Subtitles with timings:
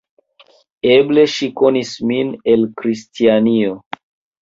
[0.93, 3.81] Eble ŝi konis min el Kristianio.